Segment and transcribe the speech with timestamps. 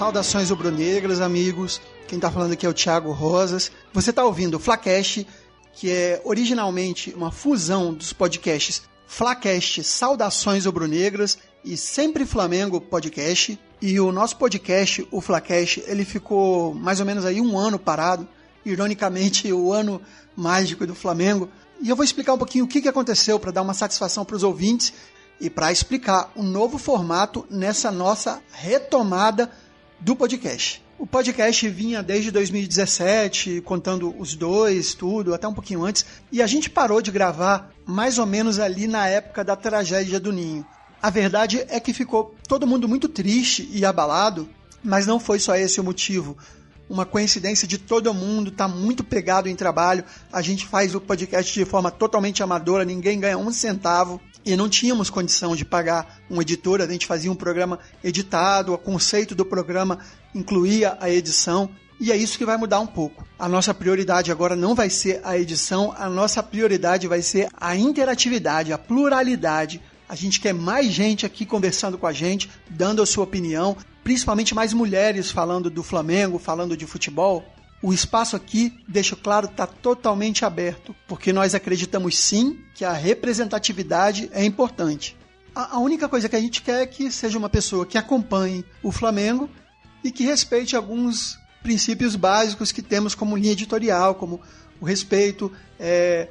[0.00, 1.78] Saudações rubro-negras, amigos.
[2.08, 3.70] Quem está falando aqui é o Thiago Rosas.
[3.92, 5.26] Você está ouvindo o Flacast,
[5.74, 13.60] que é originalmente uma fusão dos podcasts Flacast Saudações rubro-negras e Sempre Flamengo Podcast.
[13.82, 18.26] E o nosso podcast, o Flacast, ele ficou mais ou menos aí um ano parado.
[18.64, 20.00] Ironicamente, o ano
[20.34, 21.46] mágico do Flamengo.
[21.78, 24.44] E eu vou explicar um pouquinho o que aconteceu para dar uma satisfação para os
[24.44, 24.94] ouvintes
[25.38, 29.50] e para explicar um novo formato nessa nossa retomada
[30.00, 30.82] do podcast.
[30.98, 36.46] O podcast vinha desde 2017, contando os dois, tudo, até um pouquinho antes, e a
[36.46, 40.64] gente parou de gravar mais ou menos ali na época da tragédia do Ninho.
[41.02, 44.48] A verdade é que ficou todo mundo muito triste e abalado,
[44.82, 46.36] mas não foi só esse o motivo.
[46.90, 50.04] Uma coincidência de todo mundo tá muito pegado em trabalho.
[50.32, 54.68] A gente faz o podcast de forma totalmente amadora, ninguém ganha um centavo e não
[54.68, 59.44] tínhamos condição de pagar um editor, a gente fazia um programa editado, o conceito do
[59.44, 60.00] programa
[60.34, 63.24] incluía a edição, e é isso que vai mudar um pouco.
[63.38, 67.76] A nossa prioridade agora não vai ser a edição, a nossa prioridade vai ser a
[67.76, 69.80] interatividade, a pluralidade.
[70.08, 73.76] A gente quer mais gente aqui conversando com a gente, dando a sua opinião,
[74.10, 77.44] principalmente mais mulheres falando do Flamengo, falando de futebol.
[77.80, 84.28] O espaço aqui, deixo claro, está totalmente aberto, porque nós acreditamos sim que a representatividade
[84.32, 85.16] é importante.
[85.54, 88.64] A, a única coisa que a gente quer é que seja uma pessoa que acompanhe
[88.82, 89.48] o Flamengo
[90.02, 94.40] e que respeite alguns princípios básicos que temos como linha editorial, como
[94.80, 96.26] o respeito, é,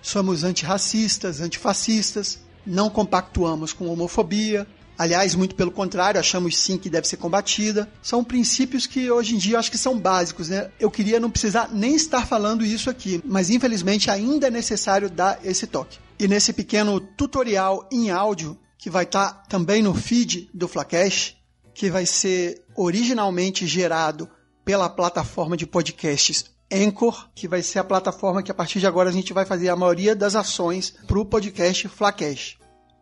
[0.00, 7.08] somos antirracistas, antifascistas, não compactuamos com homofobia, Aliás, muito pelo contrário, achamos sim que deve
[7.08, 7.90] ser combatida.
[8.02, 10.70] São princípios que hoje em dia eu acho que são básicos, né?
[10.78, 15.40] Eu queria não precisar nem estar falando isso aqui, mas infelizmente ainda é necessário dar
[15.44, 15.98] esse toque.
[16.18, 21.36] E nesse pequeno tutorial em áudio, que vai estar tá também no feed do Flacash,
[21.74, 24.28] que vai ser originalmente gerado
[24.64, 29.08] pela plataforma de podcasts Anchor, que vai ser a plataforma que a partir de agora
[29.08, 32.56] a gente vai fazer a maioria das ações para o podcast Flacash.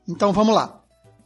[0.06, 0.81] Então vamos lá.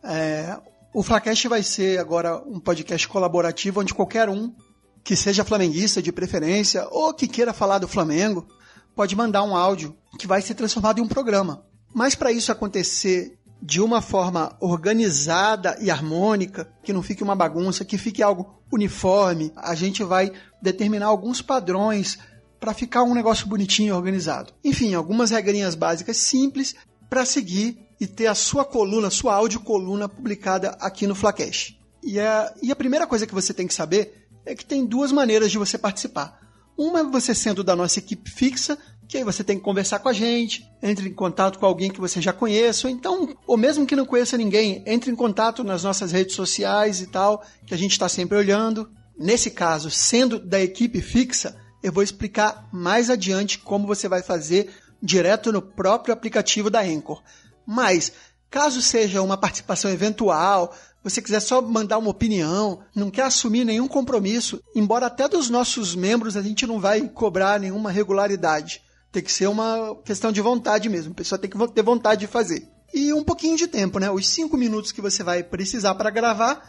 [0.07, 0.59] É,
[0.95, 4.55] o Flacast vai ser agora um podcast colaborativo onde qualquer um
[5.03, 8.47] que seja flamenguista de preferência ou que queira falar do Flamengo
[8.95, 11.65] pode mandar um áudio que vai ser transformado em um programa.
[11.95, 17.85] Mas para isso acontecer de uma forma organizada e harmônica, que não fique uma bagunça,
[17.85, 22.19] que fique algo uniforme, a gente vai determinar alguns padrões
[22.61, 24.53] para ficar um negócio bonitinho e organizado.
[24.65, 26.75] Enfim, algumas regrinhas básicas simples
[27.09, 31.77] para seguir e ter a sua coluna, sua áudio coluna publicada aqui no Flacash.
[32.03, 35.11] E a, e a primeira coisa que você tem que saber é que tem duas
[35.11, 36.41] maneiras de você participar.
[36.77, 40.09] Uma é você sendo da nossa equipe fixa, que aí você tem que conversar com
[40.09, 43.87] a gente, entre em contato com alguém que você já conheça, ou então, ou mesmo
[43.87, 47.79] que não conheça ninguém, entre em contato nas nossas redes sociais e tal, que a
[47.79, 48.91] gente está sempre olhando.
[49.19, 54.71] Nesse caso, sendo da equipe fixa, eu vou explicar mais adiante como você vai fazer
[55.03, 57.23] direto no próprio aplicativo da Anchor.
[57.67, 58.13] Mas,
[58.51, 63.87] caso seja uma participação eventual, você quiser só mandar uma opinião, não quer assumir nenhum
[63.87, 68.83] compromisso, embora até dos nossos membros a gente não vai cobrar nenhuma regularidade.
[69.13, 72.27] Tem que ser uma questão de vontade mesmo, a pessoa tem que ter vontade de
[72.27, 72.69] fazer.
[72.93, 74.11] E um pouquinho de tempo, né?
[74.11, 76.61] Os cinco minutos que você vai precisar para gravar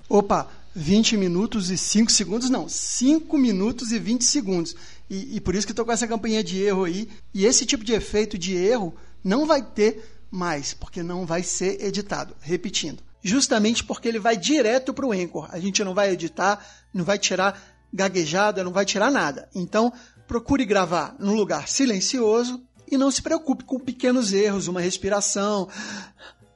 [0.09, 2.51] Opa, 20 minutos e 5 segundos?
[2.51, 4.75] Não, 5 minutos e 20 segundos.
[5.09, 7.09] E, e por isso que estou com essa campanha de erro aí.
[7.33, 11.81] E esse tipo de efeito de erro não vai ter mais, porque não vai ser
[11.81, 12.35] editado.
[12.41, 13.03] Repetindo.
[13.23, 15.49] Justamente porque ele vai direto para o Anchor.
[15.51, 19.49] A gente não vai editar, não vai tirar gaguejada, não vai tirar nada.
[19.55, 19.93] Então,
[20.27, 22.61] procure gravar num lugar silencioso
[22.91, 25.69] e não se preocupe com pequenos erros, uma respiração,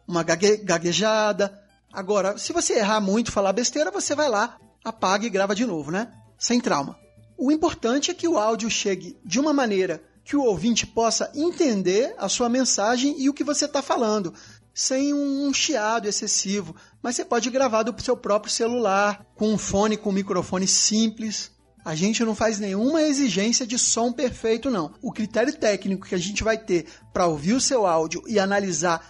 [0.07, 1.57] uma gague gaguejada.
[1.93, 5.93] Agora, se você errar muito, falar besteira, você vai lá, apaga e grava de novo,
[5.93, 6.13] né?
[6.37, 6.99] Sem trauma.
[7.37, 12.15] O importante é que o áudio chegue de uma maneira que o ouvinte possa entender
[12.19, 14.35] a sua mensagem e o que você está falando,
[14.79, 16.73] sem um chiado excessivo,
[17.03, 21.51] mas você pode gravar do seu próprio celular, com um fone com um microfone simples.
[21.85, 24.95] A gente não faz nenhuma exigência de som perfeito, não.
[25.03, 29.05] O critério técnico que a gente vai ter para ouvir o seu áudio e analisar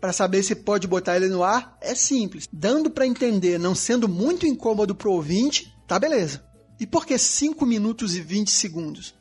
[0.00, 2.48] para saber se pode botar ele no ar é simples.
[2.50, 6.42] Dando para entender, não sendo muito incômodo para o ouvinte, tá beleza.
[6.80, 9.14] E por que 5 minutos e 20 segundos?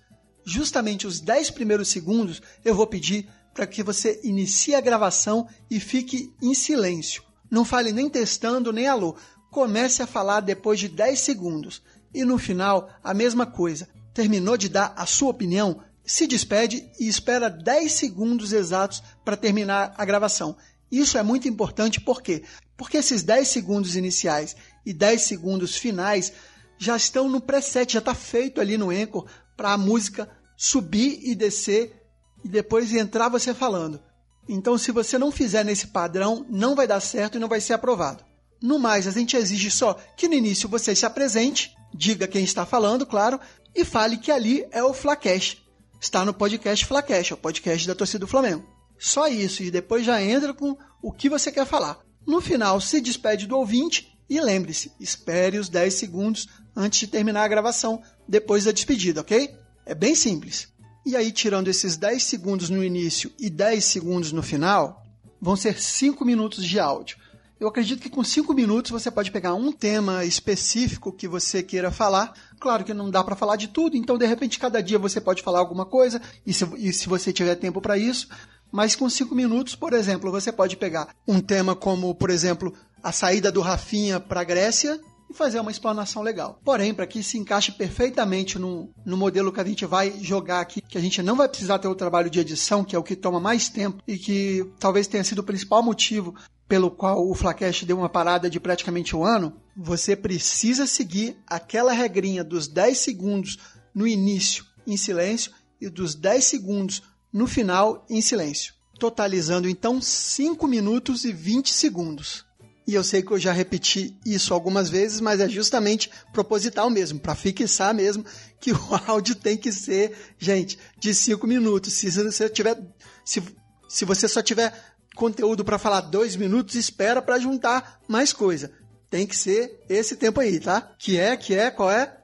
[0.46, 5.80] Justamente os 10 primeiros segundos eu vou pedir para que você inicie a gravação e
[5.80, 7.24] fique em silêncio.
[7.50, 9.16] Não fale nem testando nem alô.
[9.50, 11.82] Comece a falar depois de 10 segundos.
[12.14, 13.90] E no final, a mesma coisa.
[14.14, 15.84] Terminou de dar a sua opinião?
[16.06, 20.56] Se despede e espera 10 segundos exatos para terminar a gravação.
[20.92, 22.44] Isso é muito importante por quê?
[22.76, 24.56] Porque esses 10 segundos iniciais
[24.86, 26.34] e 10 segundos finais
[26.78, 29.26] já estão no preset, já está feito ali no Anchor
[29.56, 30.28] para a música
[30.58, 32.01] subir e descer
[32.44, 34.02] e depois entrar você falando.
[34.48, 37.74] Então, se você não fizer nesse padrão, não vai dar certo e não vai ser
[37.74, 38.24] aprovado.
[38.62, 42.66] No mais, a gente exige só que no início você se apresente, diga quem está
[42.66, 43.40] falando, claro,
[43.76, 45.58] e fale que ali é o Flacash.
[46.00, 48.66] Está no podcast Flacash, o podcast da torcida do Flamengo.
[49.00, 52.00] Só isso, e depois já entra com o que você quer falar.
[52.26, 57.44] No final, se despede do ouvinte e lembre-se, espere os 10 segundos antes de terminar
[57.44, 59.56] a gravação, depois da despedida, ok?
[59.86, 60.70] É bem simples.
[61.06, 65.04] E aí, tirando esses 10 segundos no início e 10 segundos no final,
[65.42, 67.18] vão ser 5 minutos de áudio.
[67.60, 71.92] Eu acredito que com 5 minutos você pode pegar um tema específico que você queira
[71.92, 72.34] falar.
[72.60, 75.42] Claro que não dá para falar de tudo, então de repente cada dia você pode
[75.42, 78.28] falar alguma coisa, e se, e se você tiver tempo para isso,
[78.72, 82.74] mas com cinco minutos, por exemplo, você pode pegar um tema como, por exemplo,
[83.04, 85.00] a saída do Rafinha para a Grécia
[85.32, 86.60] e fazer uma explanação legal.
[86.64, 90.82] Porém, para que se encaixe perfeitamente no, no modelo que a gente vai jogar aqui,
[90.82, 93.16] que a gente não vai precisar ter o trabalho de edição, que é o que
[93.16, 96.36] toma mais tempo e que talvez tenha sido o principal motivo
[96.68, 101.92] pelo qual o Flacash deu uma parada de praticamente um ano, você precisa seguir aquela
[101.92, 103.58] regrinha dos 10 segundos
[103.94, 105.52] no início em silêncio
[105.82, 112.46] e dos 10 segundos no final em silêncio, totalizando então 5 minutos e 20 segundos.
[112.92, 117.22] E eu sei que eu já repeti isso algumas vezes, mas é justamente proposital mesmo,
[117.22, 118.26] para fixar mesmo
[118.60, 121.94] que o áudio tem que ser, gente, de 5 minutos.
[121.94, 122.78] Se você tiver
[123.24, 123.42] se,
[123.88, 124.74] se você só tiver
[125.16, 128.70] conteúdo para falar 2 minutos, espera para juntar mais coisa.
[129.10, 130.94] Tem que ser esse tempo aí, tá?
[131.00, 132.18] Que é, que é, qual é?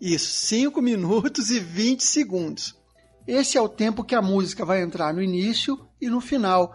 [0.00, 2.74] Isso, 5 minutos e 20 segundos.
[3.28, 6.74] Esse é o tempo que a música vai entrar no início e no final.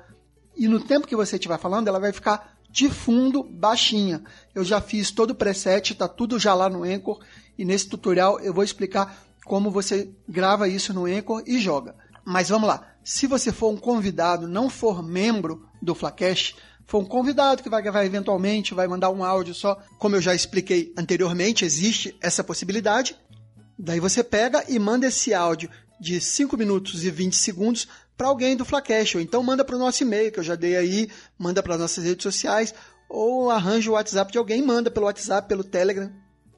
[0.56, 4.22] E no tempo que você estiver falando, ela vai ficar de fundo baixinha.
[4.54, 7.22] Eu já fiz todo o preset, está tudo já lá no Anchor.
[7.58, 11.96] E nesse tutorial eu vou explicar como você grava isso no Anchor e joga.
[12.26, 12.86] Mas vamos lá.
[13.02, 16.54] Se você for um convidado, não for membro do Flacash,
[16.86, 20.36] for um convidado que vai gravar eventualmente, vai mandar um áudio só, como eu já
[20.36, 23.16] expliquei anteriormente, existe essa possibilidade.
[23.80, 27.88] Daí você pega e manda esse áudio de 5 minutos e 20 segundos
[28.18, 30.76] para alguém do Flacash, ou então manda para o nosso e-mail, que eu já dei
[30.78, 32.74] aí, manda para nossas redes sociais,
[33.10, 36.12] ou arranja o WhatsApp de alguém, manda pelo WhatsApp, pelo Telegram.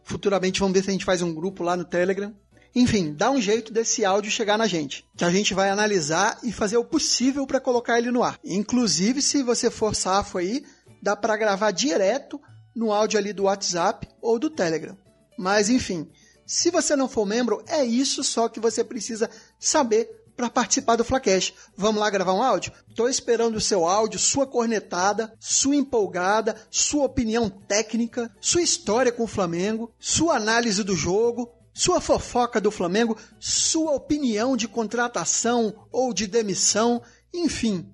[0.04, 2.34] Futuramente vamos ver se a gente faz um grupo lá no Telegram.
[2.76, 6.52] Enfim, dá um jeito desse áudio chegar na gente, que a gente vai analisar e
[6.52, 8.40] fazer o possível para colocar ele no ar.
[8.44, 10.64] Inclusive, se você for safo aí,
[11.02, 12.40] dá para gravar direto
[12.76, 14.96] no áudio ali do WhatsApp ou do Telegram.
[15.38, 16.08] Mas enfim,
[16.46, 21.04] se você não for membro, é isso só que você precisa saber para participar do
[21.04, 21.52] Flacash.
[21.76, 22.72] Vamos lá gravar um áudio?
[22.88, 29.24] Estou esperando o seu áudio, sua cornetada, sua empolgada, sua opinião técnica, sua história com
[29.24, 36.14] o Flamengo, sua análise do jogo, sua fofoca do Flamengo, sua opinião de contratação ou
[36.14, 37.02] de demissão,
[37.34, 37.92] enfim.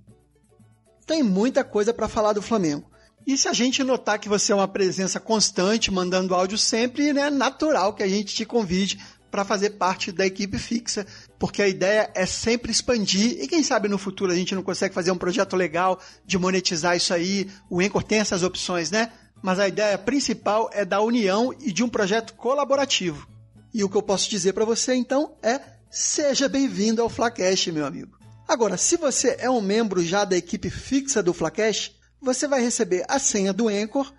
[1.07, 2.91] Tem muita coisa para falar do Flamengo.
[3.25, 7.13] E se a gente notar que você é uma presença constante, mandando áudio sempre, é
[7.13, 8.99] né, natural que a gente te convide
[9.33, 11.07] para fazer parte da equipe fixa,
[11.43, 14.95] porque a ideia é sempre expandir e quem sabe no futuro a gente não consegue
[14.95, 17.49] fazer um projeto legal de monetizar isso aí.
[17.69, 19.11] O Anchor tem essas opções, né?
[19.41, 23.27] Mas a ideia principal é da união e de um projeto colaborativo.
[23.73, 25.59] E o que eu posso dizer para você então é:
[25.91, 28.17] seja bem-vindo ao Flacast, meu amigo.
[28.47, 33.03] Agora, se você é um membro já da equipe fixa do Flacast, você vai receber
[33.09, 34.13] a senha do Anchor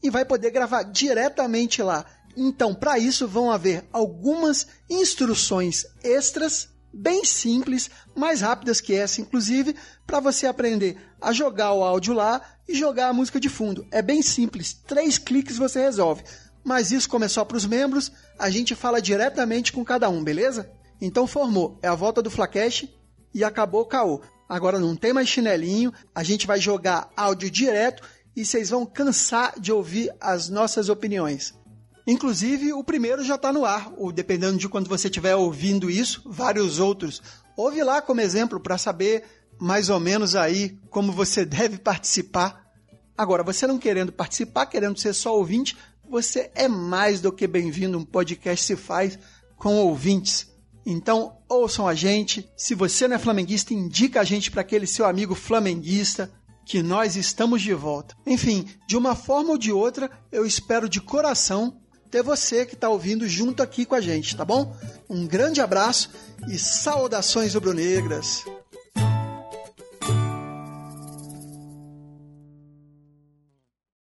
[0.00, 2.06] e vai poder gravar diretamente lá.
[2.40, 9.74] Então, para isso vão haver algumas instruções extras, bem simples, mais rápidas que essa, inclusive,
[10.06, 13.84] para você aprender a jogar o áudio lá e jogar a música de fundo.
[13.90, 16.22] É bem simples, três cliques você resolve.
[16.62, 20.22] Mas isso como é só para os membros, a gente fala diretamente com cada um,
[20.22, 20.70] beleza?
[21.00, 22.86] Então formou, é a volta do Flacash
[23.34, 24.20] e acabou o caô.
[24.48, 28.04] Agora não tem mais chinelinho, a gente vai jogar áudio direto
[28.36, 31.57] e vocês vão cansar de ouvir as nossas opiniões.
[32.08, 36.22] Inclusive, o primeiro já está no ar, ou dependendo de quando você estiver ouvindo isso,
[36.24, 37.20] vários outros.
[37.54, 39.24] Ouve lá como exemplo para saber
[39.60, 42.64] mais ou menos aí como você deve participar.
[43.14, 45.76] Agora, você não querendo participar, querendo ser só ouvinte,
[46.08, 47.98] você é mais do que bem-vindo.
[47.98, 49.18] Um podcast se faz
[49.58, 50.48] com ouvintes.
[50.86, 52.48] Então, ouçam a gente.
[52.56, 56.32] Se você não é flamenguista, indica a gente para aquele seu amigo flamenguista
[56.64, 58.16] que nós estamos de volta.
[58.26, 62.88] Enfim, de uma forma ou de outra, eu espero de coração ter você que está
[62.88, 64.74] ouvindo junto aqui com a gente, tá bom?
[65.08, 66.10] Um grande abraço
[66.48, 68.44] e saudações rubro-negras.